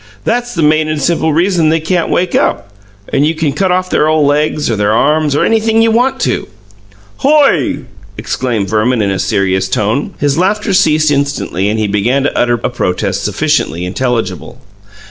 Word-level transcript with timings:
"That's 0.23 0.55
the 0.55 0.63
main 0.63 0.87
and 0.87 0.99
simple 0.99 1.31
reason 1.31 1.69
they 1.69 1.79
can't 1.79 2.09
wake 2.09 2.33
up, 2.33 2.71
and 3.13 3.23
you 3.23 3.35
can 3.35 3.53
cut 3.53 3.71
off 3.71 3.87
their 3.91 4.07
ole 4.07 4.25
legs 4.25 4.67
or 4.67 4.75
their 4.75 4.93
arms, 4.93 5.35
or 5.35 5.45
anything 5.45 5.83
you 5.83 5.91
want 5.91 6.19
to." 6.21 6.47
"Hoy!" 7.17 7.81
exclaimed 8.17 8.67
Verman, 8.67 9.03
in 9.03 9.11
a 9.11 9.19
serious 9.19 9.69
tone. 9.69 10.15
His 10.17 10.39
laughter 10.39 10.73
ceased 10.73 11.11
instantly, 11.11 11.69
and 11.69 11.77
he 11.77 11.85
began 11.85 12.23
to 12.23 12.35
utter 12.35 12.59
a 12.63 12.69
protest 12.71 13.23
sufficiently 13.23 13.85
intelligible. 13.85 14.59